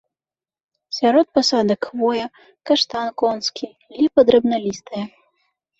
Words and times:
Сярод 0.99 1.27
пасадак 1.39 1.81
хвоя, 1.89 2.25
каштан 2.71 3.07
конскі, 3.25 3.67
ліпа 4.01 4.19
драбналістая. 4.33 5.03